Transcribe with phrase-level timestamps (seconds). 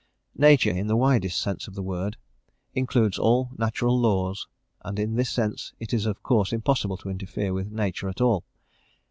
[0.39, 2.17] Nature, in the widest sense of the word,
[2.73, 4.47] includes all natural laws:
[4.83, 8.43] and in this sense it is of course impossible to interfere with nature at all.